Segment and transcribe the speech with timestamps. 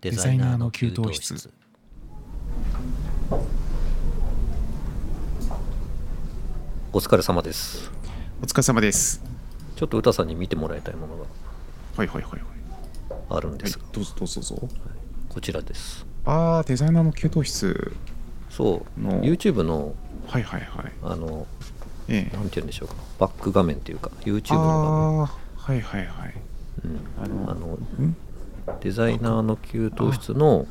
[0.00, 1.50] デザイナーの給湯室。
[6.92, 7.90] お疲れ様です。
[8.40, 9.20] お疲れ様です。
[9.74, 11.24] ちょっと歌さんに見てもらいたいものが
[11.96, 12.40] はいはいはいはい。
[13.28, 13.76] あるんです。
[13.76, 14.40] が、どうぞどうぞ。
[14.40, 14.68] どうぞ
[15.30, 16.06] こちらです。
[16.24, 17.92] ああデザイナーの給湯室
[18.50, 19.00] そう。
[19.00, 19.20] の。
[19.22, 19.96] YouTube の
[20.28, 20.92] はいはいはい。
[21.02, 21.48] あの
[22.06, 22.36] ええ。
[22.36, 22.94] なんて言うんでしょうか。
[23.18, 26.34] バック画面っていうか YouTube のああはいはいはい。
[26.84, 27.66] 画面、うん、あのあの
[28.06, 28.16] ん？
[28.80, 30.66] デザイナーの給湯室の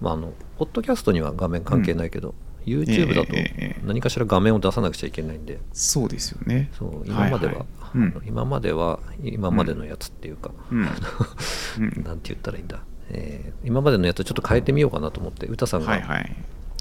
[0.00, 2.34] まあ、あのポッドキャストには画面関係ないけど、
[2.66, 6.70] YouTube だとええええ何かしら画面を出さなくちゃいけないんで、そうですよね。
[6.76, 7.58] そう今までは、いい
[7.94, 10.78] うんあの今までは今までのやつっていうか、うん。
[10.80, 10.84] うん。
[12.04, 12.80] なんて言ったらいいんだ、
[13.10, 16.36] えー今までのやつをちょっと変えてみようかなと思って歌さんが、はいはい。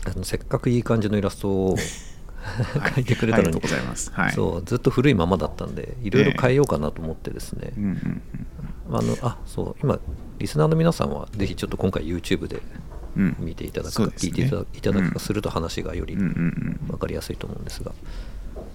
[0.06, 1.78] あのせっかくいい感じのイラストを
[2.76, 3.06] 描い。
[3.06, 3.62] てくれたのに。
[4.12, 4.32] はい。
[4.34, 8.22] そうずっと古いままだったんでいろいろ変えようかなと思ってですね、うんうん。
[8.92, 10.00] あのあそう今
[10.40, 12.62] リスナーの皆さんはぜひちょっと今回 YouTube で
[13.40, 14.32] 見ていただくか、そうですね。
[14.32, 14.42] 聞いて
[14.78, 15.12] いただくうん。
[15.12, 17.94] かすると話がより分かりやすいと思うんですが、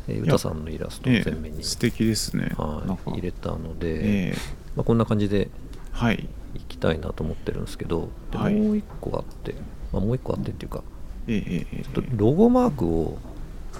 [0.09, 2.53] えー歌さんのイラストをえ前面に、え素敵ですね。
[2.57, 4.37] はい、入れたので、ええ。
[4.77, 5.49] まあ、こんな感じで
[5.93, 6.29] はい。
[6.55, 8.55] いきたいなと思ってるんですけど、ではい。
[8.55, 9.55] もう一個あって、
[9.93, 10.83] まあ、もう一個あってっていうか
[11.29, 11.83] ええええええ。
[11.85, 13.19] ちょっとロゴマークを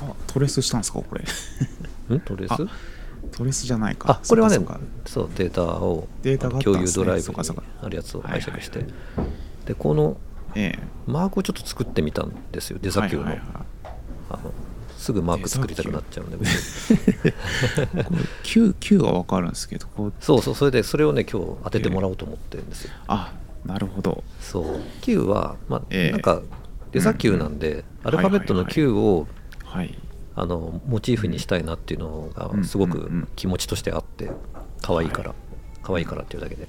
[0.01, 1.25] あトレスしたんですかこれ。
[2.17, 2.63] んトレース？
[2.63, 2.67] あ
[3.33, 4.13] トレスじゃないか。
[4.13, 4.59] あこれはね
[5.07, 6.09] そうデータを
[6.63, 7.39] 共有ドライブに
[7.83, 9.67] あるやつを解釈して、はいはい。
[9.67, 10.17] でこの
[10.55, 10.79] ええ。
[11.07, 13.67] マークをちょっと作ってみたんですよデザ Q の,、はいはいは
[14.31, 14.53] あの
[14.97, 16.39] すぐマーク作りたくなっちゃうんで
[18.43, 20.13] Q, Q は分かるんですけどこう。
[20.21, 23.33] そうそうそれでそれをね今日当ててもらおうと思ってるんですよ、あ
[23.65, 24.25] なるほど。
[24.41, 24.81] そう。
[25.01, 26.11] Q は、まあええ。
[26.13, 26.43] なんか
[26.93, 29.27] デザ Q なんで、アルファベットの Q を、
[29.65, 29.99] はい
[30.37, 32.61] あのモチーフにしたいなっていうのうん。
[32.61, 34.31] がすごく気持ちとしてあって
[34.83, 35.35] 可愛いから。
[35.83, 36.69] 可愛いからっていうだけで。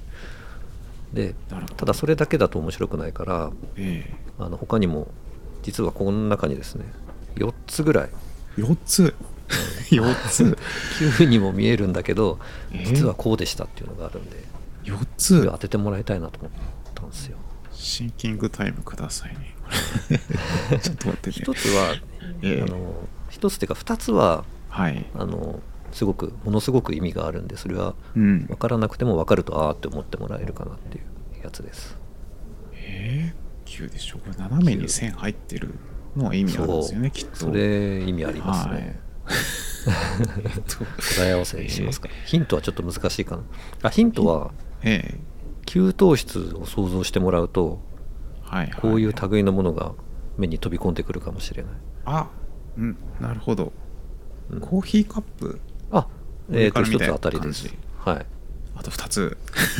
[1.12, 1.34] で
[1.76, 5.08] ただそれだけだと面白くないからえあの他にも
[5.62, 6.86] 実はこの中にですね
[7.36, 8.10] 4つぐらい。
[8.58, 9.14] え4つ
[9.90, 10.56] 4つ
[11.18, 12.38] ？Q にも見えるんだけど
[12.72, 14.36] えー実はこうでしたっていうのがあるんで
[14.84, 16.52] 4それつを当ててもらいたいなと思っ
[16.94, 17.36] たんですよ。
[17.72, 19.54] シンキングタイムくださいね。
[20.80, 21.36] ちょっと待ってね。
[21.36, 21.94] 一つは、
[22.42, 22.62] ええ。
[22.62, 25.04] あの一つっていうか2つははい。
[25.16, 25.60] あの
[25.90, 28.46] すごくものすごく意味があるんでそれはうん。
[28.46, 31.96] 分からなくても分かるとああって思ってもらえるかなっていうやつです。
[32.74, 34.18] えー、9でしょ？
[34.18, 35.74] これ斜めに線入ってる
[36.16, 37.36] のは意味あるんですよねきっと。
[37.36, 39.00] それ意味ありますね、
[41.16, 43.42] 答え合わせしますか、ヒントはちょっと難しいかな。
[43.82, 45.20] あヒントはええ。
[45.66, 47.80] 給湯室を想像してもらうと
[48.42, 48.80] はいはい。
[48.80, 49.92] こういう類のものが
[50.36, 51.72] 目に飛び込んでくるかもしれない。
[52.04, 52.28] あ
[52.78, 53.72] うんなるほど、
[54.50, 54.60] うん。
[54.60, 55.60] コーヒーカップ？
[55.90, 56.06] あ
[56.52, 57.72] えっ、と一つ当たりです。
[57.98, 58.26] はい。
[58.74, 59.36] あと2つ。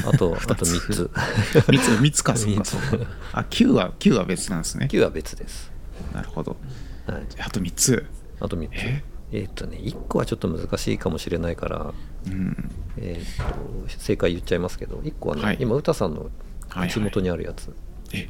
[0.06, 1.10] あと あと3つ。
[1.12, 1.90] 3つ。
[2.00, 2.70] 3つかそうか三つ。
[2.70, 4.88] そうかあ9は9は別なんですね。
[4.90, 5.72] 9は別です、
[6.14, 6.56] なるほど。
[7.06, 8.06] はい、あと3つ。
[8.40, 8.70] あと3つ。
[8.74, 9.04] え？
[9.32, 11.94] えっ、とね1個はちょっと難しいかもしれないから
[12.26, 12.70] うん。
[12.98, 15.56] えー、と正解言っちゃいますけど1個はね、はい。
[15.60, 16.30] 今歌さんの
[16.68, 17.74] はい口元にあるやつ。
[18.12, 18.28] え？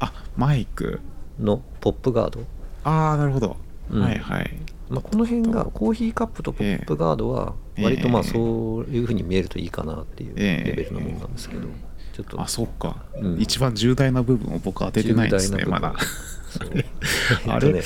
[0.00, 1.00] あマイク。
[1.40, 2.44] のポップガード、
[2.84, 3.56] ああなるほど、
[3.90, 4.02] うん。
[4.02, 4.50] はいはい。
[4.88, 10.68] まあ、この辺がコーヒーカップとポップガードは割とまあええそういうふうに見えるといいかなっていうええ。
[10.68, 11.68] レベルのものなんですけど
[12.12, 12.40] ちょっと。
[12.40, 13.40] あそっか、うん。
[13.40, 15.94] 一番重大な部分を僕当ててないですねまだ。
[17.48, 17.68] あれ？
[17.68, 17.82] えっとね。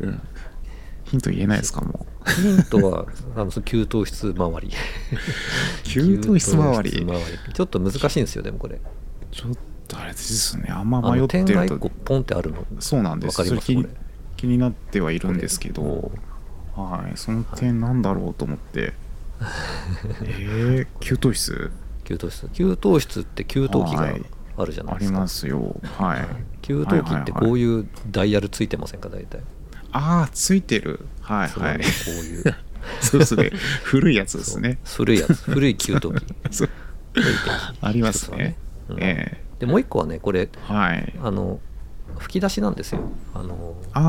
[0.00, 0.20] うん。
[1.04, 2.30] ヒント言えないですかもう。
[2.30, 4.70] ヒントはあのその 給湯室周り。
[5.84, 7.06] 給湯室周り？
[7.54, 8.80] ちょっと難しいんですよでもこれ。
[9.30, 9.52] ちょっ
[9.86, 12.64] とあれですねあんまあ迷っての点がる1個とポンってあるの？
[12.80, 13.38] そうなんです。
[13.40, 13.74] わかります？
[13.74, 13.88] これ
[14.38, 16.12] 気になってはいるんですけどこ
[16.74, 18.94] はいその点なんだろうと思って。
[20.22, 21.70] えー、給湯室？
[22.04, 22.48] 給湯室。
[22.48, 24.22] 給湯室って給湯器がはい。
[24.56, 25.80] あるじゃないですか、ありますよ。
[25.98, 26.26] はい。
[26.62, 29.08] 給湯器ってこうういうダイヤルついてませんか？
[29.08, 29.40] 大体。
[29.92, 31.00] ああついてる。
[31.20, 31.82] はいはい。
[31.84, 32.44] そうこういう。
[33.02, 33.50] そうですね。
[33.82, 34.78] 古いやつですね。
[34.84, 35.34] 古いやつ。
[35.34, 36.04] 古い給湯器。
[37.80, 38.36] ありますね。
[38.38, 38.56] ね
[38.88, 39.02] うん。
[39.02, 41.12] えでもう一個はねこれえはい。
[41.22, 41.60] あの
[42.18, 43.00] 吹き出しなんですよ。
[43.34, 43.54] あの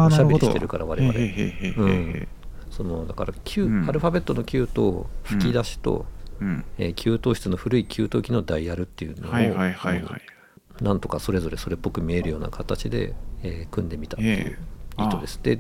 [0.07, 1.17] おしゃべりしてるから我々。
[1.17, 2.27] うん。
[2.71, 3.89] そのだから、Q うん。
[3.89, 6.05] アルファベットの Q と吹き出しと、
[6.39, 6.65] うん。
[6.77, 10.83] えー給湯室の古い給湯器のダイヤルっていうのを、はいはいはいはい。
[10.83, 13.13] なんとかそれぞれそれっぽく見えるような形で、
[13.43, 14.57] えー組んでみたっていうえ
[14.99, 15.03] え。
[15.03, 15.39] 意図です。
[15.43, 15.59] で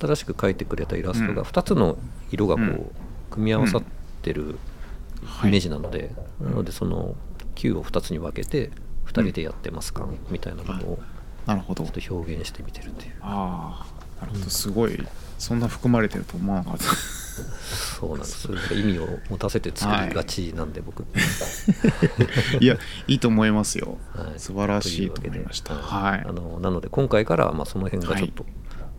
[0.00, 1.48] 新しく描いてくれたイラストがうん。
[1.48, 1.98] 2つの
[2.30, 2.90] 色がこう、うん。
[3.30, 3.82] 組み合わさっ
[4.22, 4.58] てる
[5.24, 7.14] はいイメージなので、なのでその
[7.54, 8.70] Q を2つに分けて
[9.06, 10.98] 2人でやってますか、みたいなものを
[11.46, 11.84] なるほど。
[11.84, 13.12] ちょっと表現してみてるっていう。
[13.20, 13.86] あ
[14.20, 14.50] あなるほど。
[14.50, 15.06] すごい。
[15.38, 16.84] そんな含まれてると思わなかった。
[16.84, 18.48] そうなんです。
[18.74, 21.04] 意味を持たせて作りがちなんで、僕、
[22.60, 22.76] いや
[23.08, 23.98] いいと思いますよ。
[24.14, 24.38] はい。
[24.38, 25.74] 素晴らしいと思いました。
[25.74, 26.24] はい。
[26.26, 28.46] あのなので今回からまあその辺がちょっと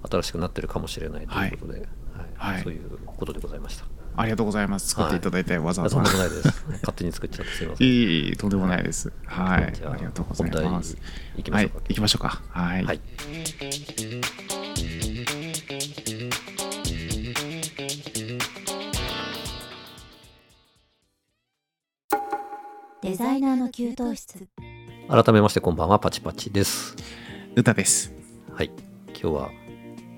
[0.10, 2.54] 新しくなってるかもしれないということで、はい。
[2.56, 2.64] はい。
[2.64, 3.86] そういうことでございました。
[4.16, 4.90] ありがとうございます。
[4.90, 6.00] 作っていただいてわざわざ。
[6.00, 6.66] あとんでもないです。
[6.68, 7.88] 勝手に作っちゃってすみません。
[7.90, 9.12] いえいえとんでもないです。
[9.26, 9.74] はい。
[9.74, 10.96] じゃあありがとうございます。
[10.96, 11.04] 本題
[11.38, 11.86] いきまはいしょうか。
[11.88, 12.42] 行きましょうか。
[12.50, 13.00] はい、はい。
[23.02, 24.48] デザイナーの給湯室。
[25.10, 26.00] 改めましてこんばんは。
[26.00, 26.96] パチパチです。
[27.56, 28.14] 歌です。
[28.54, 28.72] はい。
[29.08, 29.50] 今日は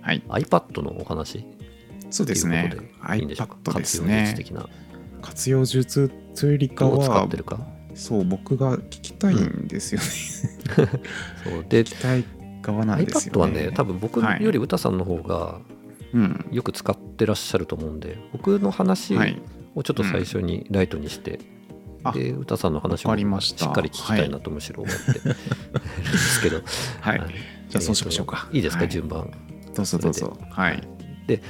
[0.01, 0.21] はい。
[0.27, 1.54] iPad のお話？
[2.09, 2.69] そうですね。
[2.69, 4.69] ということでいいんでしょうか？iPad です活用術ね的な。
[5.21, 7.59] 活用術というよりかどう使はってるか？
[7.95, 10.07] そう僕が聞きたいんですよね、
[11.45, 11.65] そう。
[11.69, 12.25] で聞きたい
[12.61, 15.59] 側なんですよ iPad はねね多分僕より歌さんの方が
[16.13, 16.45] うん。
[16.51, 19.41] よく使ってらっしゃると思うんで僕の話はい。
[19.75, 21.39] をちょっと最初にライトにして、
[22.03, 26.61] あで歌さんの話わをしっかり聞きたいなとむしろ思ってるんですけど、
[27.01, 27.29] はい、はい。
[27.69, 28.47] じゃあそうしましょうか。
[28.53, 28.89] いいですか、はい。
[28.89, 29.29] 順番。
[29.75, 30.37] どうぞどうぞ。
[30.49, 30.81] はい。
[31.27, 31.41] で、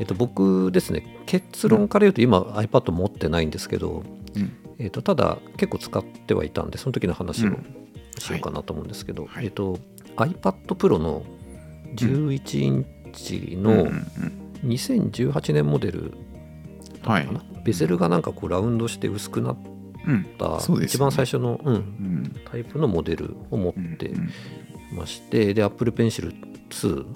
[0.00, 4.02] えっと僕ですね結論から言うと今 iPad 持ってないんですけど、
[4.34, 4.52] うん。
[4.78, 7.76] えっとただ結構使ってはいたんでその時の話をうん。
[8.18, 9.44] しようかなと思うんですけど、はい。
[9.44, 9.78] えっと
[10.16, 11.22] iPad Pro の
[11.94, 13.78] 11インチのうん。
[13.78, 16.12] うんうん2018年モデル
[17.02, 19.58] はいかな、ベゼルがなんかこうラウンドして薄くなっ
[20.06, 20.24] うん。
[20.38, 21.08] た、そうですよね。
[21.08, 22.36] 一番最初の、うん、うん。
[22.50, 24.28] タイプのモデルを持ってうん
[24.92, 26.34] うんまして、で Apple Pencil
[26.68, 27.06] 2、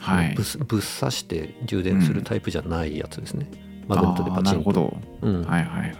[0.00, 0.34] はい。
[0.34, 3.50] ぶっぶっ刺して充電するタイプじゃないやつですね、
[3.86, 4.44] マグネットであパチンと。
[4.44, 4.96] ーなるほど。
[5.22, 5.42] うん。
[5.42, 5.94] はいはいはい。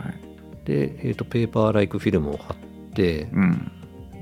[0.65, 2.56] で、えー、とペーパーライクフィルムを貼っ
[2.95, 3.73] てうん。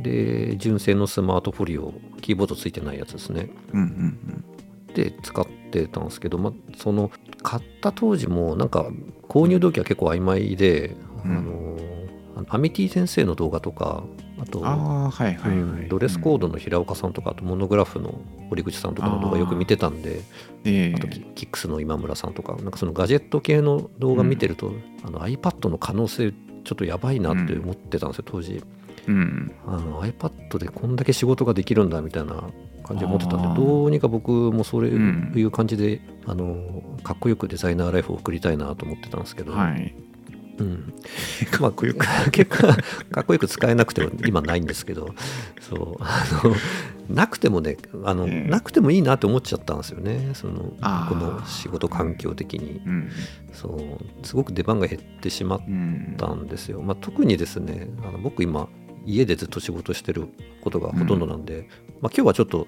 [0.02, 3.48] で純正のスマートフォリオキーボードついてないやつですね。
[3.72, 4.44] うんうん
[4.94, 7.10] で使ってたんですけど、まあ、その
[7.42, 8.86] 買った当時もなんか
[9.28, 11.36] 購入動機は結構曖昧で、うん。
[11.36, 11.78] あの
[12.36, 14.04] あのアミティ先生の動画とか
[14.38, 14.60] あと
[15.88, 20.20] ドレスコードの平岡さんとかあとモノグラフの堀口さんとかの動画よく見てたんで
[20.64, 20.94] ええ。
[20.94, 24.72] あとキキックスの今村さんとかなんかそのガジェット系の動画見てると、
[25.04, 28.62] あの iPad の可能性ちょっとやばいなって思ってたんですよ当時。
[29.06, 29.52] うん。
[29.66, 32.50] あの iPad でこんだけ仕事ができるんだみたいな
[32.84, 35.32] 感じで思ってたんでどうにか僕もそれうん。
[35.34, 39.94] いう感じで、あのかっこよくデザイナーライフを送りたいなと思ってたんですけど、はい
[40.58, 40.94] うん、
[41.60, 42.76] まあ結果
[43.10, 43.46] かっこよく。
[43.46, 45.14] 使えなくても今ないんですけど
[45.60, 46.54] そうあの
[47.08, 50.32] なくてもねあの、ええなくてもいいなって思っちゃったんですよね。
[50.34, 50.72] その
[51.08, 52.80] この仕事環境的に。
[52.84, 53.10] うん。
[53.52, 58.68] そうすごく出番が減ってしまっうんたんですよ、まあ、特にですねあの僕今
[59.06, 60.28] 家でずっと仕事してる
[60.60, 61.68] ことがほとんどなんで、
[62.02, 62.66] まあ、今日はちょっと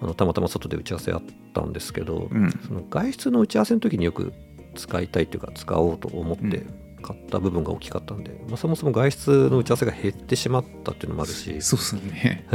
[0.00, 1.22] あのたまたま外で打ち合わせあっ
[1.54, 2.50] たんですけど、うん。
[2.66, 4.32] その外出の打ち合わせの時によく
[4.74, 6.64] 使いたいというか使おうと思って
[7.10, 11.60] うん買った部分が大きかったんで、まあ、そもそも外出の打ち合わせが減ってしまったっていうのもあるし。
[11.62, 12.46] そうですね。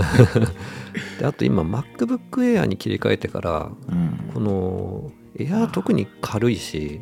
[1.20, 4.32] であと今 MacBook Air に切り替えてからうん。
[4.34, 7.00] この Air 特に軽いし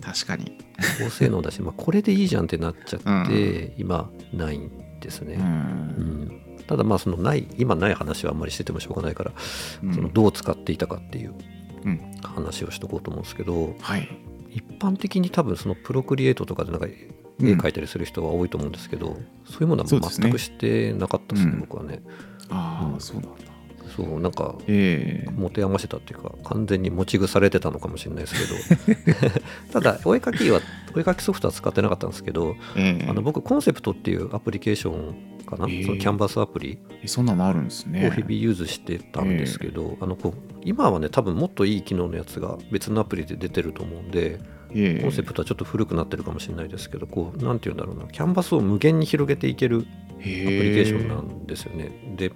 [0.00, 0.58] 確かに。
[0.98, 4.70] 高性能だし、まあ、これでいいじゃんってなっちゃって、う今ないん
[5.00, 5.34] ですね。
[5.34, 6.32] ううんん。
[6.66, 9.32] ただまあそのない今ない話はあんまりしててもしょうがないから、
[9.82, 9.94] うん。
[9.94, 11.34] そのどう使っていたかっていう
[11.84, 12.00] うん。
[12.22, 14.08] 話をしとこうと思うんですけどはい
[14.54, 17.08] 一般的に多分そのプロクリエイトとかでなんか絵
[17.40, 22.02] 描いたりする人が多いと思うんですけど、そういうものは全くしてなかったですねうん僕はね。
[22.50, 23.51] ああそうなんだ
[23.96, 25.30] そうなんかええ。
[25.30, 28.34] 持て余してたっていうか完全に持ち腐れてたのかもしれないです
[28.84, 29.40] けど。
[29.72, 30.60] ただお絵描きは
[30.94, 33.06] お絵描きソフトは使ってなかったんですけどええ。
[33.08, 36.78] あの僕コンセプトっていうアプリケーションかな、えーそのキャンバスアプリ。
[37.02, 38.06] えそんなのあるんですね。
[38.08, 44.38] を日々 use してたんですけど、あのこう今はね多分もっといい機能のやつが別のアプリで出てると思うんで
[44.74, 45.02] ええ。
[45.02, 51.90] コンセプトはちょっと古くなってるかもしれないですけどこうなんて言うんだろうなキャンバスを無限に広げていけるアプアプリケーションなんですよね。
[52.16, 52.32] で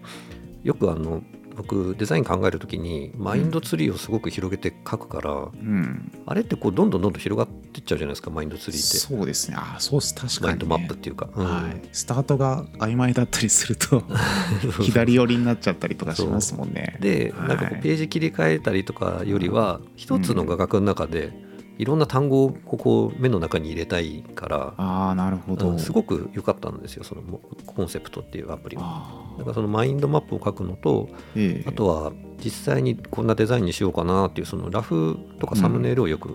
[0.65, 1.23] よくあの
[1.57, 6.13] 僕デザイン考えるときにマインドツリーをすごく広げて書くから、うん。
[6.27, 8.99] あれってこうどんどんどんどん広がっていっちゃうじゃないですかマインドツリーって。
[8.99, 9.57] そうですね。
[9.59, 10.15] あそうっす。
[10.15, 11.45] 確かに、ね、マインドマップっていうか、うん。
[11.45, 14.05] はい、スタートが曖昧だったりすると
[14.83, 16.99] 左寄りになっちゃったりとかしますもんね。
[17.01, 21.46] ではいなんかこうページ切り替えたりとかよりは一つの画角の中で
[21.79, 25.71] いろんな単語をここ目の中に入れたいから、ああなるほど。
[25.71, 28.83] うんすごく良かったんですよそのもコンセプトっていうアプリは。
[28.85, 31.69] あだからそのマインドマップを書くのとーええ。
[31.69, 36.35] あとは実際にこんなデザインにしようかなっていうそのラフとかサムネイルをよく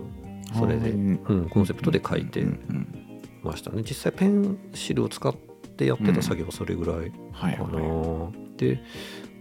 [0.58, 0.98] それで、うう
[1.34, 3.12] んんコンセプトで書いてうんうん
[3.44, 3.82] ましたね。
[3.84, 8.80] 実際ペンシルを使ってやってた作業はそれぐらいはいかな、はで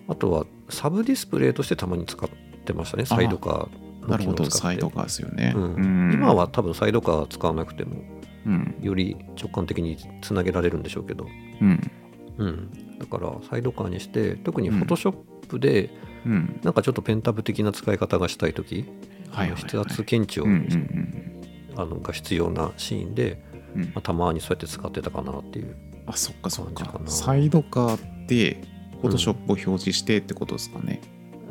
[0.09, 2.29] あとはサブディスプレイとしてたまに使っ
[2.65, 3.05] てましたね。
[3.05, 3.69] サイドカ
[4.09, 4.51] なるほど。
[4.51, 5.75] サイドカーですよね、うん。
[5.75, 5.79] う
[6.11, 6.13] ん。
[6.15, 8.03] 今は多分サイドカー使わなくても
[8.47, 8.75] うん。
[8.81, 11.27] より直感的につなげられるんでしょうけど、
[11.61, 11.91] うん。
[12.39, 15.15] うん、だからサイドカーにして特にフォトショッ
[15.47, 15.91] プで
[16.25, 16.61] うん。
[16.63, 18.87] なんかちょっとペンタブ的な使い方がしたい時、
[19.31, 19.63] はいはいはい。
[19.63, 21.41] 筆圧検知を、うんうん
[21.77, 23.43] あのが必要なシーンで、
[23.75, 23.83] うん。
[23.83, 25.77] うんまあ、たまにそうやって使ってたかなっていう。
[26.07, 26.85] あそっかそっか。
[26.85, 27.11] 感じかな。
[27.11, 28.63] サイドカーで
[29.01, 31.01] フォトショップを表示してってことですかね、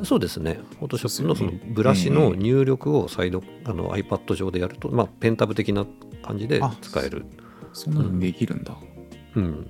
[0.04, 0.60] そうですね。
[0.80, 5.86] フォトショップのそのブラシの入力をサイド、あの iPad 上でやると、まあ、ペンタブ的な
[6.24, 7.26] 感じであ使える。
[7.74, 8.76] そんなのできるんだ、
[9.36, 9.68] うん。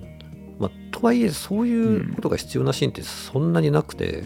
[0.58, 4.24] まあ、とはいえそういうことが必要なシーンってそんなになくて、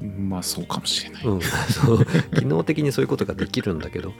[0.00, 1.40] まあそうかもしれない、うん、
[1.70, 2.06] そう。
[2.36, 4.12] 機能的にそういうことができるんだけど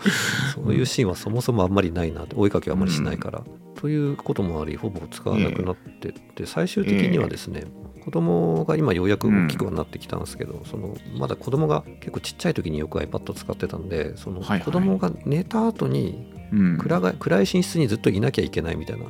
[0.55, 3.45] そういうシーンはそもそもあんまりないなって追いかけはあんまりしないから、
[3.77, 7.65] ということもありほぼ使わなくなってって最終的にはですね、
[8.09, 14.61] 子供が今ようやく大きくはなってきたんですけど、そのまだ子供が結構ちっちゃい時によく iPad 使ってたんでそのはいはい。
[14.63, 16.79] 子供が寝た後にうん。
[16.79, 19.05] 暗が暗い寝室にずっといなきゃいけないみたいな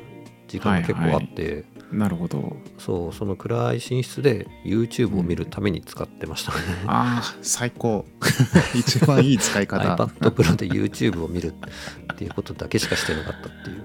[0.49, 2.57] 時間が結構あって、なるほど。
[2.76, 6.50] そうその暗い寝室で YouTube を見るために使ってました。
[6.50, 8.05] ね、ああ最高。
[8.75, 9.95] 一番いい使い方。
[9.95, 11.55] iPad Pro で YouTube を見る
[12.12, 13.83] っていうことだけしかしてなかったっていう。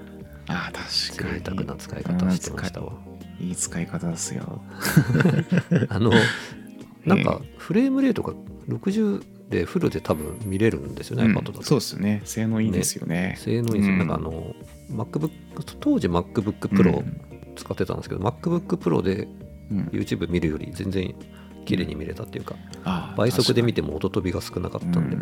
[0.47, 1.39] ああ確かに。
[1.39, 2.93] 贅沢な使い方をしてましたわ
[3.39, 4.61] いい使い方ですよ。
[5.89, 6.11] あの
[7.05, 8.33] なんかフレームレートが
[8.69, 11.37] 60でフルで多分見れるんですよね、うん。
[11.37, 11.63] iPad だと。
[11.63, 12.21] そうですね。
[12.25, 13.35] 性能いいですよね。
[13.37, 13.99] 性能いいですよ、うん。
[13.99, 14.55] なんかあの
[14.91, 15.29] MacBook
[15.79, 17.21] 当時 MacBook Pro うん。
[17.55, 19.27] 使ってたんですけど、MacBook Pro で
[19.69, 19.79] うん。
[19.91, 21.13] YouTube 見るより全然
[21.65, 25.17] 綺麗に見れたっていうか、ああ倍速で見てても音飛びが少なかったんで、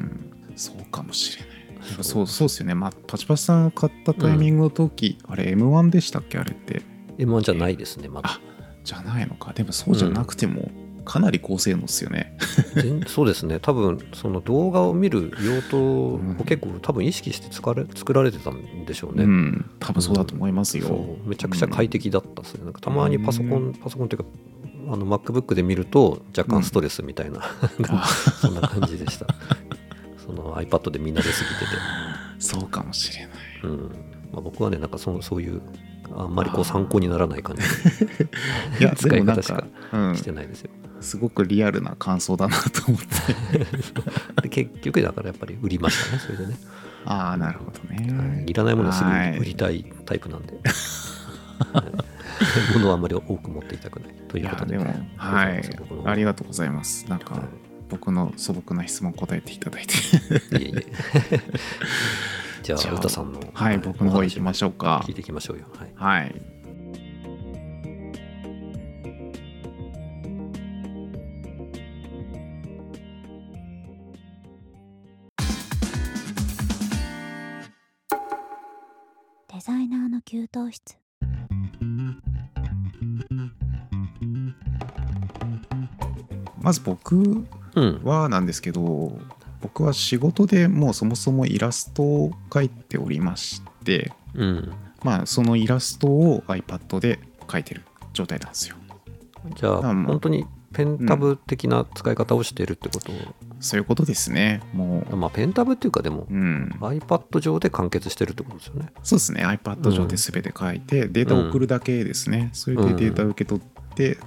[0.55, 2.03] そうかもしれない。
[2.03, 2.73] そうそうですよね。
[2.75, 6.37] まあパチパチさん買ったタイミングの時、あれ M1 でしたっけ？
[6.37, 6.81] あれって
[7.25, 8.29] M1 じゃないですねまだ。
[8.29, 8.39] あ
[8.83, 9.53] じゃないのか。
[9.53, 10.71] でもそうじゃなくても、
[11.05, 12.37] かなり高性能ですよね。
[12.75, 13.59] 全そうですね。
[13.59, 16.35] 多分その動画を見る用途をうん。
[16.45, 19.69] 結構多分意識して作られ作られてたんでしょうね、うん。
[19.79, 21.29] 多分そうだと思いますよ、そう。
[21.29, 24.29] めちゃくちゃ快適だったですね、なんかたまにパソコン、パソコンっていうか
[24.89, 27.41] あの MacBook で見ると若干ストレスみたいな、
[27.89, 29.27] あそんな感じでした。
[30.17, 31.65] その iPad で見慣れすぎて
[32.39, 33.29] そうかもしれない。
[33.61, 33.79] て、うん。
[34.31, 35.61] まあ、僕はねなんかそそういう
[36.15, 37.61] あんまりこう参考にならない感じ。
[38.79, 39.63] いや 使い方しか、
[39.93, 40.15] うん。
[40.15, 44.41] してないですよ、すごくリアルな感想だなと思って。
[44.43, 46.55] で結局だからやっぱり売りましたねそれでね、
[47.05, 49.33] ああなるほどね、いらないものはすはい。
[49.35, 50.59] ぐ売りたいタイプなんで、
[51.73, 54.15] は い物はあんまり多く持っていたくない。
[54.27, 55.61] といいうことでやでもはい。
[56.05, 57.05] ありがとうございます。
[57.09, 57.43] なんか、はい。
[57.89, 59.93] 僕の素朴な質問答えていただいて。
[60.57, 61.39] いえいえ
[62.75, 65.65] じゃあ、歌さんの、はい僕の方行きましょうか聞いていきましょうよ。
[65.77, 65.91] はい。
[65.95, 66.35] はい
[79.53, 80.97] デザイナーの給湯室
[86.61, 87.15] まず僕
[87.75, 88.01] うん。
[88.03, 89.17] はなんですけど
[89.61, 94.71] 僕は仕事でもうそもそもイラストを描いておりましてうん。
[95.03, 98.75] まあそのイラストを iPad で描いてる状態なんですよ。
[99.55, 103.11] じゃあ、本当にペンタブ的な使い方をしてるってこと、
[103.59, 104.61] そういうことですね。
[104.73, 106.69] もまあ、ペンタブっていうか、でも、ううん。
[106.79, 108.93] iPad 上で完結してるってことですよね。
[109.03, 109.45] そうですね。
[109.45, 114.17] iPad 上で全て書いて、データを送るだけですね、それでデータを受け取って、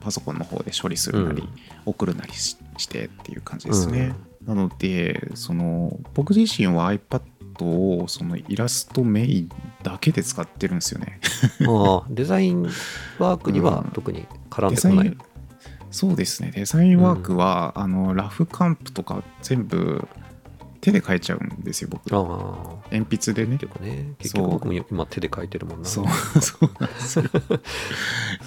[0.00, 1.48] パソコンの方で処理するなり、うん。
[1.86, 4.14] 送るなりししてっていう感じですね、
[4.46, 7.22] なのでその僕自身は iPad
[7.64, 9.50] をそのイラストメイン
[9.82, 11.20] だけで使ってるんですよね。
[11.68, 12.62] ああ、デザイン
[13.18, 13.90] ワークにはうん。
[13.92, 15.08] 特に絡んでこない。
[15.08, 15.18] ン
[15.90, 16.52] そうですね。
[16.54, 20.06] デザインワークは、あのラフカンプとか全部
[20.80, 22.10] 手で書いちゃうんですよ僕。
[22.10, 23.58] 鉛筆でね。
[23.58, 25.88] 結構ね、結局僕も今手で書いてるもんな。
[25.88, 26.06] そう。
[26.40, 26.70] そう。
[26.78, 27.24] なんですよ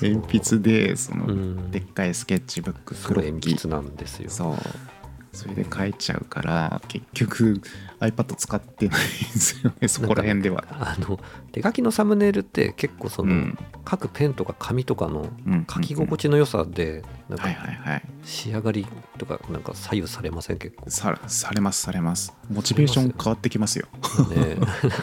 [0.01, 1.71] 鉛筆でその、うん。
[1.71, 4.29] でっかいスケッチブック黒木鉛筆なんですよ。
[4.29, 4.57] そう
[5.33, 7.59] それで書いちゃうから結局
[7.99, 9.09] iPad 使ってないんで
[9.39, 10.63] すよねそこら辺では。
[10.69, 11.19] あの
[11.51, 13.57] 手書きのサムネイルって結構その、うん。
[13.89, 18.87] 書くペンとか紙とかのうん書き心地の良さで、なんはいか仕上がり
[19.17, 20.57] とかなんか左右されません？
[20.57, 20.89] 結構。
[20.89, 22.33] さされますされます。
[22.49, 23.87] モチベーション変わってきますよ。
[24.29, 24.57] ね。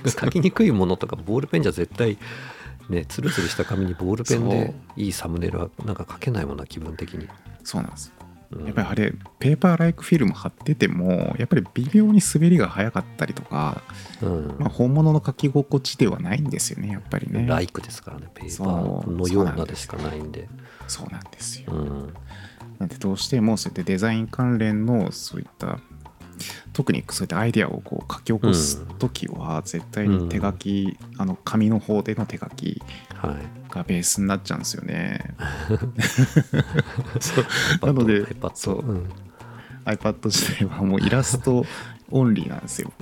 [0.09, 2.17] 書きにくいものとかボールペンじゃ絶対
[2.89, 7.29] ねツルツルした紙にボールペンでいいサムネイルはなんか書けないもんな気分的に、
[7.65, 8.13] そうなんです。
[8.17, 8.20] うん
[8.53, 13.83] やっぱりあれペーパーライクフィルム貼っててもやっぱり微妙に滑りが早かったりとか、
[14.23, 14.57] うん。
[14.59, 17.47] まあ、本物の書き心地ではないんですよねやっぱりね。
[17.47, 20.49] ライクですからねペーパーのようなでしかないんで。
[20.89, 21.73] そうなんですよ。
[21.73, 22.15] うん。
[22.81, 25.79] なんでどうしてもそうやってデザイン関連のそういった
[26.73, 32.83] 特にそういったアイデアをこう書き起こす時は絶対に手書き、あの紙の方での手書き
[33.15, 33.61] はい。
[33.71, 35.35] がベースになっちゃうんですよね。
[37.83, 38.81] なので iPad そう。
[38.81, 39.09] うん。
[39.85, 41.65] iPad 自体はもうイラスト
[42.11, 42.93] オンリーなんですよ。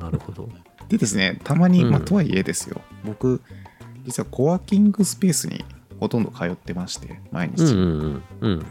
[0.00, 0.48] なるほど。
[0.88, 2.80] でですねたまに、まあ、うんとはいえですよ。
[3.04, 3.40] 僕
[4.04, 5.64] 実はコワーキングスペースに
[6.00, 8.50] ほとんど通ってまして毎日、うんうんうん。
[8.52, 8.66] うん。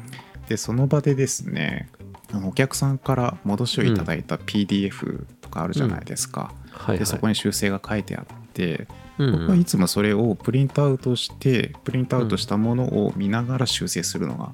[0.47, 1.89] でその場でですね
[2.31, 6.99] あのお客さんから戻しをいただいた PDF とかあるじゃないですか、はいはい。
[6.99, 14.51] でそこに修正が書いてあってうん僕はいつもそれをプリントアウトしてプリントアウトしたものを見ながら修正するのが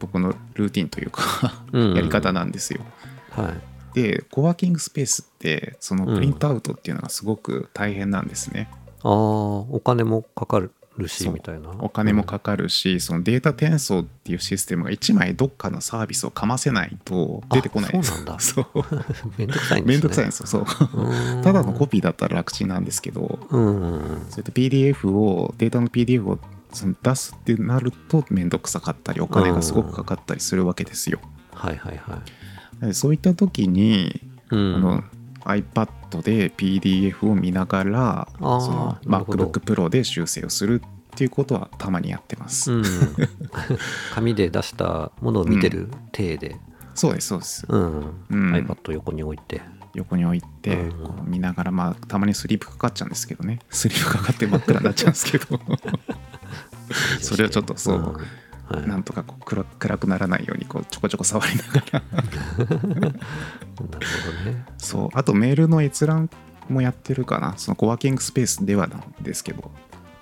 [0.00, 2.80] 僕のルーティンというかうんやり方なんですよ。
[3.30, 3.94] はい。
[3.94, 8.68] でコワーキングスペースってそのプリントアウトっていうのがすごく大変なんですね。
[9.02, 10.72] ああお金もかかる
[11.08, 11.34] しそう。
[11.34, 11.70] みたいな。
[11.80, 17.96] お金もかかるし、そのデータ転送っていうシステムが1枚どっかのサービスをかませないと出てこない。
[17.96, 18.38] あそうなんだ。
[18.40, 18.66] そう。
[18.74, 18.84] う ん
[19.38, 19.96] めんどくさいんですね。
[19.96, 20.66] めんどくさいんですよそう。
[20.94, 21.42] うん。
[21.42, 23.66] ただのコピーだったら楽ちんなんですけどうん。
[23.66, 26.38] うんうんそういった PDF をデータの PDF を
[26.72, 31.20] その出すってなるとめんどくさかったりお金がすごくかかったりするわけですよ。
[31.52, 32.22] はいはいは
[32.82, 32.86] い。
[32.86, 34.20] でそういった時に、
[34.50, 34.74] うん。
[34.74, 35.04] あの
[35.44, 42.84] iPad で PDF を見ながらその MacBook Pro で修正をするっていうことはたまにやってます、うん、
[44.14, 46.56] 紙で出したものを見てる体で、
[46.94, 47.66] そうですそうです。
[47.68, 48.26] うん。
[48.30, 48.54] うん。
[48.54, 49.62] iPad 横に置いて。
[49.94, 50.92] 横に置いてうん。
[50.92, 53.58] こう見ながらまあたまにスリープかかっちゃうんですけどね。
[53.70, 55.60] スリープかかって真っ暗になっちゃうんですけど。
[57.20, 58.16] それをちょっとそうん
[58.68, 62.02] はい、なんとかこう暗暗くならないようにこうちょこちょこ触りながら。
[62.14, 62.28] なる
[63.76, 64.64] ほどね。
[64.78, 65.08] そう。
[65.12, 66.30] あとメールの閲覧
[66.68, 67.54] もやってるかな。
[67.56, 69.70] そのコワーキングスペースではなんですけど、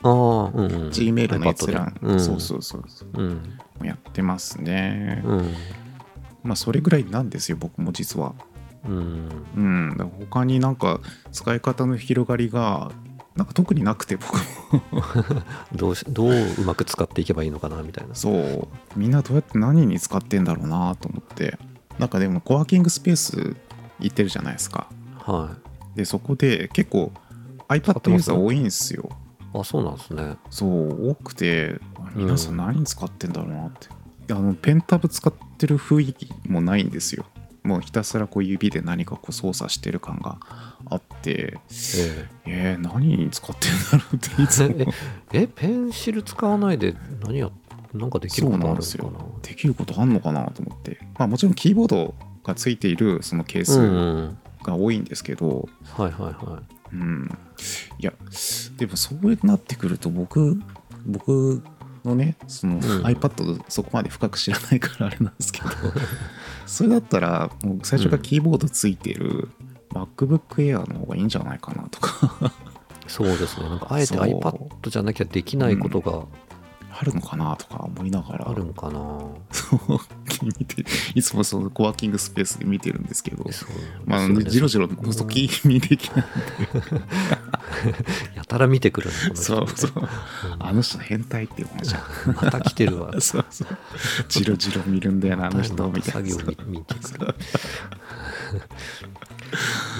[0.02, 3.08] ああうん、うん、Gmail の閲覧、でうん、そうそうそうそう。
[3.14, 3.58] うん。
[3.82, 5.54] やってますね、うん。
[6.42, 8.34] まあそれぐらいなんですよ僕も実は。
[8.86, 9.28] うん。
[9.56, 10.12] うん。
[10.18, 11.00] 他になんか
[11.32, 12.90] 使い方の広がりが
[13.36, 14.36] なんか特になくて僕
[14.92, 15.02] も。
[15.72, 18.14] どうしどううまく使っていけばいいのかなみたいな。
[18.14, 18.68] そう。
[18.96, 21.58] みんなどうやって何に使ってんだろうなと思って。
[21.98, 23.56] なんかでもコワーキングスペース
[24.00, 24.88] 行ってるじゃないですか。
[25.18, 25.56] は
[25.94, 27.12] でそこで結構
[27.68, 29.08] iPad ユーザー多いんですよ。
[29.54, 30.36] いあそうなんですね。
[30.50, 31.80] そう多くて
[32.14, 33.88] 皆さん何に使ってんだろうなって、
[34.32, 37.24] あのペンタブ使ってる雰囲気もないんですよ
[37.62, 40.38] もうひたすらこう指で何かこう操作してる感が
[40.86, 42.76] あってええ。
[42.78, 44.92] ー、何に使ってんだろうっていつも
[45.32, 47.50] ええペンシル使わないで何や
[47.92, 48.72] なんかできることあな？
[48.72, 49.06] んですよ。
[49.06, 50.98] るのかなできることあんのかなと思って。
[51.18, 54.38] まあもちろんキーボードがついているそのケーうんスうん。
[54.62, 57.30] が多いんですけど、はいはいはうん、
[57.98, 58.12] いや
[58.76, 60.60] でもそうなってくると僕
[61.06, 61.62] 僕
[62.04, 62.80] のねそのん。
[62.80, 65.68] iPad そこまで深く知らないからあれなんですけど
[66.66, 69.48] それだったらもう最初からキーボードついてる
[69.92, 72.52] MacBook Air の方がいいんじゃないかなとか。
[73.06, 73.68] いそうですね。
[73.68, 76.24] なんかあえて iPad じゃなきゃできないことが
[76.92, 78.48] あるのかなとか思いながら。
[78.48, 79.18] あるのかな、
[80.40, 83.44] そう見ていつもそのコワーキングスペースで見てるんですけど。
[84.06, 86.22] まあじろじろ覗き見できな。
[86.22, 86.26] い
[88.36, 89.42] やたら見てくるのこの人。
[89.42, 89.92] そうそう。
[89.96, 90.08] うん。
[90.58, 91.76] あの人変態って思う
[92.42, 93.12] また来てるわ。
[93.20, 93.68] そうそう。
[94.28, 96.30] じろじろ見るんだよな、あの人みたいな。
[96.30, 97.34] 作業見見てくる。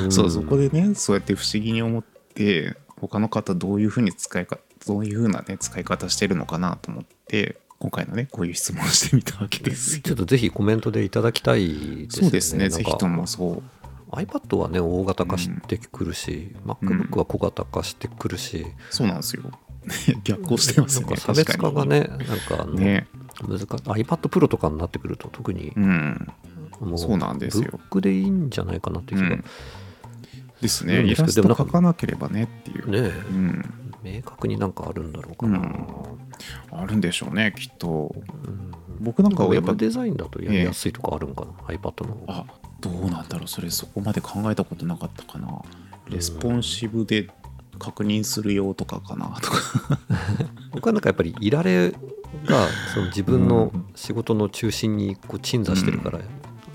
[0.11, 10.03] そう、んそこでね、そうやって不思議に思って、他の方どういうふうに使いか、どういうふうなね、使い方してるのかなと思って、今回のね、こういう質問をしてみたわけですよ。
[10.05, 11.75] ちょっとぜひコメントでいただきたいで
[12.11, 13.63] すねそうですね、ぜひともそう。
[14.11, 19.45] iPad はね大型化してくるし、MacBook は小型化してくるし、そうなんですよ。
[20.25, 21.07] 逆行してますね。
[21.07, 23.07] なんか差別化がねなんかね。
[23.49, 26.29] 難しい iPad Pro とかになってくると特にうん。
[26.81, 29.45] もそうなんですよブックでいいんじゃないかなっていう気が、うん。
[30.61, 31.03] ですうね。
[31.03, 32.91] イラスト描かなければねっていう。
[32.91, 33.75] ねうん。
[34.05, 35.87] え明確になんかあるんだろうかな、うん。
[36.71, 38.15] あるんでしょうね、きっと。
[38.45, 38.73] うん。
[39.01, 42.35] 僕なんかはやっぱデザインだとやりやすいとかあるんかな、iPad の方が。
[42.35, 42.45] あ
[42.81, 45.63] どうなんだろうそれそこまで考えたことなかったかな。
[46.09, 47.29] レスポンシブで
[47.79, 49.99] 確認するよとかかなとか。
[50.73, 51.91] 僕はなんかやっぱりイラレ
[52.47, 56.21] がその自分の仕事の中心にこう鎮座してるから、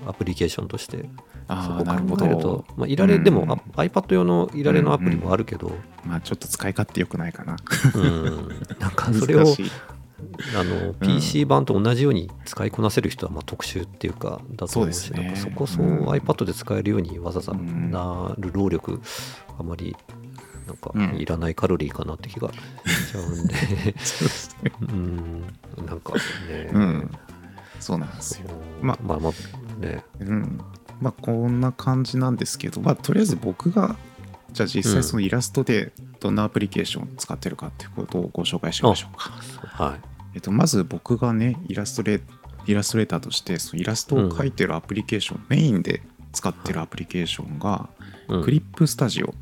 [0.08, 1.10] アプリケーションとしてそこ
[1.48, 2.26] ああなるほど。
[2.26, 3.24] 考えると、まあ、イラレ、うん。
[3.24, 5.72] でもあ iPad 用のいられのアプリもあるけど、
[6.06, 7.56] まあちょっと使い勝手良くないかな。
[7.94, 8.48] うん。
[8.80, 9.46] なんか それを
[10.56, 15.24] あの PC 版と同じように使いこなせる人はまあ特殊っていうかだと思うしね。
[15.24, 16.06] なんかそこそうん。
[16.08, 19.00] iPad で使えるようにわざわざうんなる労力
[19.60, 19.96] あまり
[20.66, 21.16] なんかうん。
[21.18, 23.96] いらないカロリーかなって気がしちゃうんで。
[24.04, 24.26] そ
[24.82, 25.44] うん。
[25.86, 27.12] なんかね、うん。
[27.80, 28.50] そうなんですよ。
[28.82, 29.32] ままあまあ
[29.80, 30.04] ね。
[30.20, 30.60] うん。
[31.02, 33.96] まあこんな感じなんですけど、まあとりあえず僕が
[34.52, 39.30] じゃあ実際そのイラストでどんなアプリケーションを使ってるかっていうことをご紹介しましょうか。
[39.84, 40.00] はい。
[40.36, 42.22] えっと、まず僕がねイラストレ
[42.66, 47.90] イラストレーターとしてそのイラストを描いてるアプリケーション、メインで使ってるアプリケーションが、
[48.30, 48.44] うん。
[48.44, 49.34] クリップスタジオっ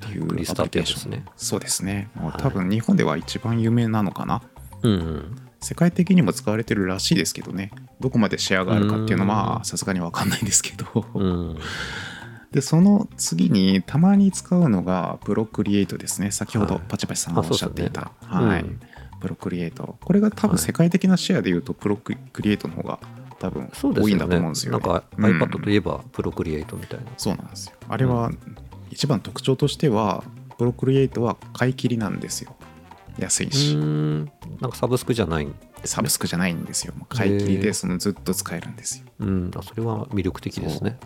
[0.00, 2.10] ていうアプリケーション、ですねそうですね。
[2.14, 2.32] はい。
[2.40, 4.42] 多分日本では一番有名なのかな、
[4.82, 7.70] うんうん世界的にも使われてるらしいですけどね。
[8.00, 11.58] どこまでシェアがあるかっていうのはさすがに分かんないんですけど、うん。
[12.52, 16.30] でその次にたまに使うのがプロクリエイトですね。
[16.30, 16.84] 先ほどはい。
[16.88, 18.80] パチパチさんがおっしゃっていた、あそうですねはい、うん。
[19.20, 19.96] プロクリエイト。
[20.00, 23.00] これが多分世界的なシェアでいうとプロクリエイトの方が
[23.38, 24.18] 多分多いんだそうですよね。
[24.18, 25.24] と思うんですよ、なんかうん。
[25.24, 27.72] iPad といえばプロクリエイトみたいな、そうなんですよ。
[27.88, 28.30] あれは
[28.90, 30.24] 一番特徴としては
[30.56, 32.56] プロクリエイトは買い切りなんですよ
[33.20, 34.24] 安いうし、ーん。
[34.60, 35.48] なんかサブスクじゃない
[35.84, 36.94] サブスクじゃないんですよ。
[37.08, 39.06] 買い切りでそのずっと使えるんですよ。
[39.20, 39.50] うん。
[39.56, 40.98] あそれは魅力的ですね。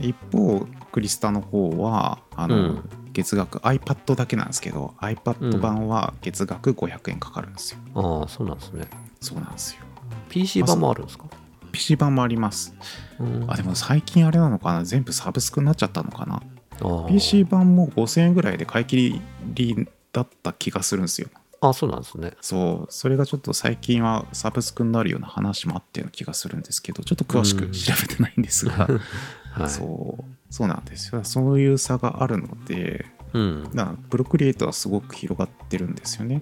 [0.00, 2.90] 一方クリスタの方はあの、うん。
[3.10, 8.86] 月額 iPad だけなんですけど iPad 版は月額500円かかるんですよ、ああそうなんですね。
[9.20, 9.80] そうなんですよ。
[10.28, 11.24] PC 版もあるんですか、
[11.72, 12.76] PC 版もあります。
[13.18, 13.50] うん。
[13.50, 14.84] あでも最近あれなのかな？
[14.84, 16.42] 全部サブスクになっちゃったのかな？
[16.80, 19.20] あー PC 版も5000円ぐらいで買い切
[19.54, 21.28] りだった気がするんですよ。
[21.60, 22.34] あそうなんですね。
[22.40, 22.92] そう。
[22.92, 28.88] それがちょっと最近はサブスクになるような話もあったような気がするんですけどちょっと詳しくうん調べてないんですが、
[29.52, 29.70] はい。
[29.70, 30.24] そう。
[30.50, 31.24] そうなんですよ。
[31.24, 33.70] そういう差があるのでうん。
[33.74, 36.40] だからプロクリエイトはすごく広がってるんですよね。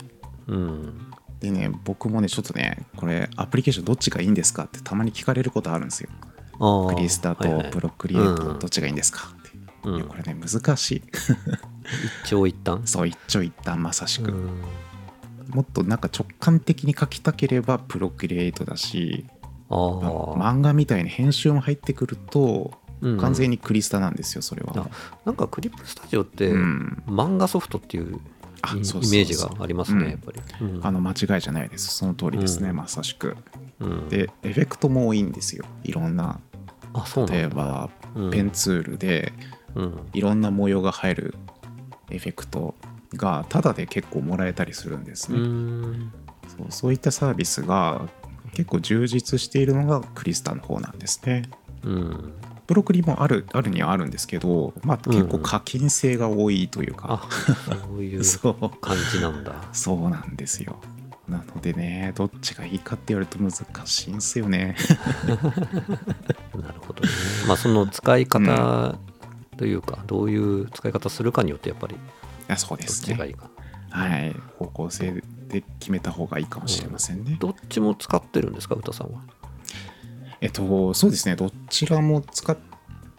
[0.49, 1.13] うん。
[1.41, 6.11] でね僕もねちょっとねこれアプリケーションどっちがいいんですかってたまに聞かれることあるんですよ。
[6.89, 8.59] クリスタとプロクリエイトうん。
[8.59, 9.35] どっちがいいんですか
[9.87, 9.97] うん。
[9.97, 11.03] いやこれね難しい。
[12.25, 12.87] 一長一短？
[12.87, 14.63] そう一長一短まさしく、うん。
[15.51, 19.25] もっとなんか直感的に書きたければプロクリエイトだし
[19.71, 23.19] 漫画みたいに編集も入ってくるとうん。
[23.19, 24.89] 完全にクリスタなんですよそれは、あ
[25.27, 27.03] なんかクリップスタジオってうん。
[27.07, 30.81] 漫画ソフトっていうイイメージがありますね、うんやっぱり、うん。
[30.83, 31.95] あの間違いじゃないです。
[31.95, 32.77] その通りですね、うん。
[32.77, 33.37] まさしく。
[33.81, 34.09] うん。
[34.09, 36.41] でエフェクトも多いんですよいろんな。
[37.29, 38.31] 例えばうん。
[38.31, 39.56] ペンツールでうん
[40.13, 41.35] いろんな模様が入る
[42.11, 42.75] エフェクト
[43.15, 46.13] がタダで結構もらえたりするんですうね、ん。
[46.49, 48.09] そうそういったサービスが
[48.53, 51.43] 結構充実しているのがクリスタの方なんですね。
[51.83, 52.33] うん。
[52.67, 57.29] プロクリもあるあるにはあるんですけど、まあ、結構課金性が多いというか、あ
[57.87, 58.23] そういう
[58.81, 59.55] 感じなんだ。
[59.73, 60.81] そうなんですよ。
[61.29, 64.77] なのでねどっちがいいかって言われると難しいんですよね。
[66.55, 67.11] なるほどね。
[67.47, 68.97] まあその使い方
[69.57, 71.97] というか、どういう使い方するかによってやっぱり
[72.57, 73.15] そうどっですね。
[73.15, 73.51] ちがいいか、
[73.91, 74.35] はい。
[74.59, 79.21] 方向性で決めた方がいいかもしれませんね、どっちも使ってるんですか歌さんは？
[80.41, 81.37] えっとそうですね。
[81.37, 82.57] どちらも使っ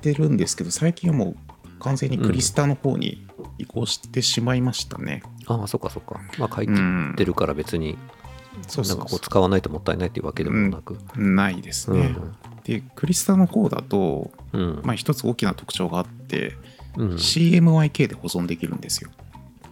[0.02, 5.24] てるんですけど最近はもう完全にクリスタの方に移行してしまいましたね。
[5.48, 6.20] ああそっかそっか。
[6.38, 6.68] まあ買い
[7.16, 7.92] てるから別に。
[7.92, 8.17] そうそう
[8.58, 10.98] なんかこう使わないともったいないっていうわけでもなく。
[11.16, 12.00] ないですうん。
[12.00, 12.16] ね、
[12.64, 14.82] でクリスタの方だとうん。
[14.84, 16.56] まあ一つ大きな特徴があって、
[16.98, 17.10] うん。
[17.16, 19.10] CMYK で保存できるんですよ。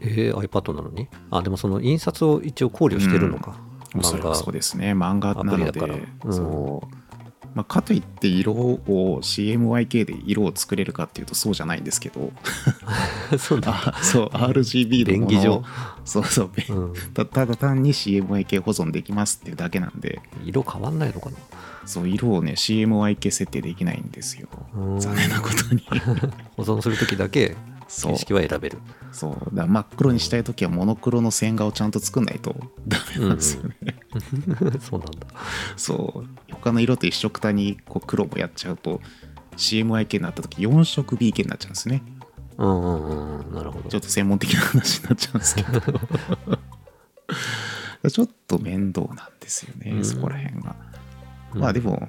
[0.02, 1.08] えー、iPad なのに？
[1.32, 3.56] あでもその印刷を一応考慮してるのか、
[3.98, 4.94] おそらくそうですね。
[4.94, 5.80] 漫画なので
[6.30, 6.96] そう、
[7.56, 12.32] まあ、かといって色を CMYK で色を作れるかっていうとそうじゃないんですけど。
[13.40, 13.94] そうだ。
[13.96, 15.64] あそう RGB のもの
[16.04, 20.22] そうそうべうん、たただ単に CMYK 保存できますっていうだけなんで。
[20.44, 21.38] 色変わんないのかな？
[21.86, 24.48] そう色をね CMYK 設定できないんですよ。
[24.76, 25.00] うん。
[25.00, 25.82] 残念なことに。
[26.58, 27.56] 保存するときだけ
[27.88, 28.80] 形式は選べる。
[29.12, 29.56] そう。
[29.56, 32.56] だ真っ黒にしたい時はモノクロの線画をちゃんと作んないと
[32.88, 33.76] ダメなんですよね、
[34.82, 35.28] そうなんだ。
[35.76, 36.54] そう。
[36.54, 39.02] 他の色と一緒くたにこう黒もやっちゃうと
[39.58, 42.02] CMYK になった時4色 BK になっちゃうんですね。
[42.58, 43.54] うんうんうん。
[43.54, 43.90] なるほど。
[43.90, 45.82] ちょっと専門的な話になっちゃうんですけど。
[48.10, 50.06] ちょっと面倒なんですよね、うん。
[50.06, 50.76] そこら辺が、
[51.54, 51.62] うん。
[51.62, 52.08] まあでも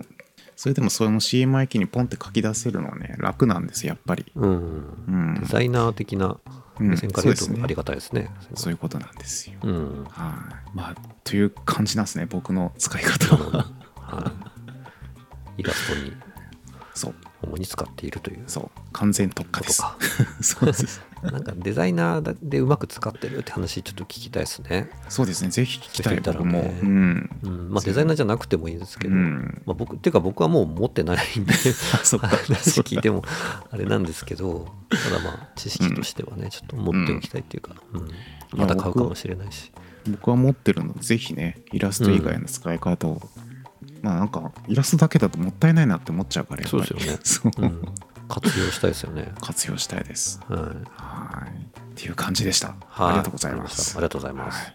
[0.57, 4.25] それでもその CMYK にポンって書き出せるのはね楽なんですやっぱり。
[4.35, 5.05] うん。
[5.07, 5.35] うん。
[5.41, 6.39] デザイナー的な
[6.81, 8.31] うん目線から言うそうですねとありがたいですね。
[8.55, 9.59] そういうことなんですよ。
[9.63, 10.05] うん。
[10.05, 10.77] はい。
[10.77, 13.67] まあという感じなんですね僕の使い方は。
[13.97, 14.33] は
[15.59, 15.61] い。
[15.61, 16.13] イラストに。
[16.95, 18.45] そう主に使っているという。
[18.47, 18.71] そう。
[18.93, 19.83] 完全特化です。
[19.83, 20.17] ことか。
[20.43, 21.01] そうです。
[21.23, 24.91] なんかデザイナーでうまく使ってるって話ちょっと聞きたいですね。
[25.09, 25.51] そうですね。
[25.51, 26.79] ぜひ聞きたいたらね。
[26.83, 26.87] う。
[26.87, 27.31] ん。
[27.43, 27.71] うん。
[27.71, 29.63] まあデザイナーじゃなくてもいいんですけど、うん。
[29.67, 32.29] まあ僕、っていうか僕はもう持ってないんで、そっか。
[32.29, 33.25] 話聞いても
[33.71, 38.11] あれなんですけど、ただまあ知識としてはね、ちょっと持っておきたいっていうか、うん。
[38.59, 39.73] また買うかもしれないし。
[40.09, 43.21] 僕は持ってるのでぜひねイラスト以外の使い方を、
[44.07, 47.19] まあなんかイラストだけだともったいないなって思っちゃうからそうですよね。
[47.25, 47.83] そう、うん、
[48.29, 49.33] 活用したいですよね。
[49.41, 50.41] 活用したいです。
[50.49, 51.51] はい、はい。
[51.51, 53.09] っていう感じでした、はい。
[53.09, 53.97] ありがとうございます。
[53.97, 54.65] ありがとうございます。
[54.65, 54.75] はい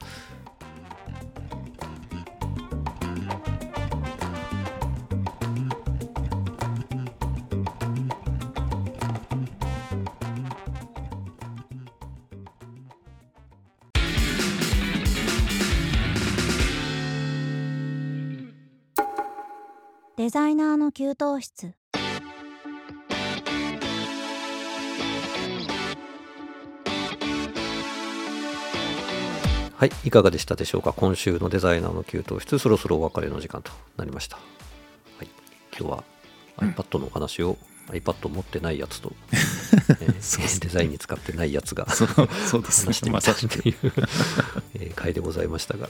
[20.22, 21.74] デザイナーの給湯室。
[29.74, 30.94] はい、いかがでしたでしょうか？
[30.94, 34.44] 今週のデザイナーの給湯室そろそろお別れの時間となりました、は
[35.24, 35.28] い、
[35.76, 36.04] 今日は
[36.58, 37.58] iPad のお話を、
[37.88, 40.60] iPad 持ってないやつと、 えーね。
[40.60, 42.08] デザインに使ってないやつがそう
[42.48, 43.76] そうです話してみねまさたっていう、
[44.76, 45.88] えー回でございましたが、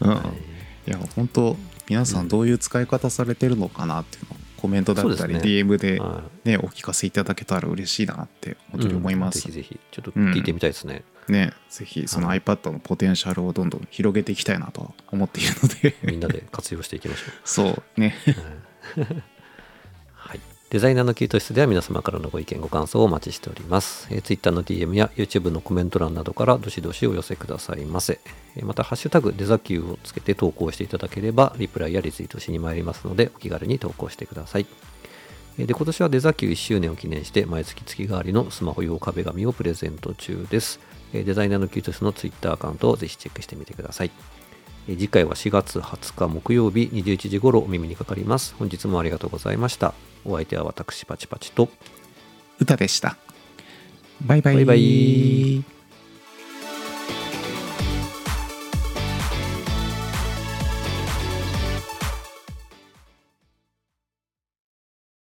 [0.00, 0.10] うん。
[0.10, 1.56] はいいや本当
[1.88, 9.80] 皆さんどういう使い方されてるのかなっていうのをコメントだったり、DM で、はね、お聞かせいただけたら嬉しいなって本当に思います、うんぜひぜひ。
[9.92, 15.96] ちょっと聞いてみたいですね、ねぜひそのはい iPad のポテンシャルをどんどん広げていきたいなと思っているので。
[16.02, 17.30] みんなで活用していきましょう。
[17.44, 18.14] そうね。
[18.96, 19.06] はい、
[20.68, 28.18] デザイナーの給湯室では皆様からのご意見ご感想をお待ちしております、えー、Twitter の DM や YouTube のコメント欄などからどしどしお寄せくださいませ、
[28.56, 34.66] えーまたハッシュタグデザキューをつけて投稿していただければリプライやリツイートしに参りますのでお気軽に投稿してください。
[35.58, 40.80] えーで今年はデザキュー1周年を記念して毎月月替わりのスマホ用壁紙をプレゼント中です。
[41.12, 44.10] えーデザイナーのキュートスの Twitter アカウントをぜひチェックしてみてください。
[44.94, 48.54] 次回は4月20日木曜日21時頃お耳にかかります。
[48.58, 49.94] 本日もありがとうございました。
[50.24, 51.68] お相手は私パチパチと
[52.60, 53.16] 歌でした。
[54.24, 54.54] バイバイ。
[54.54, 55.75] バイバイ